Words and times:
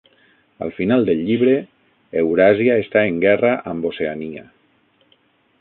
Al 0.67 0.71
final 0.77 1.05
del 1.09 1.21
llibre, 1.27 1.53
Euràsia 2.23 2.81
està 2.87 3.07
en 3.11 3.23
guerra 3.27 3.55
amb 3.75 3.89
Oceania. 3.91 4.47